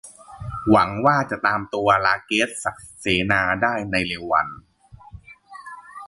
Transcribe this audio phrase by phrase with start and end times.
[0.69, 4.47] หวังว่าจะตามตัว ราเกซ ศักดิ์เสนา ได้ในเร็ววัน